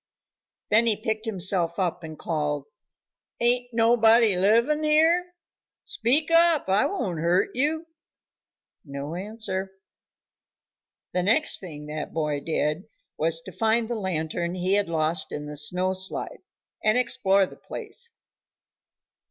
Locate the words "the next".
11.13-11.59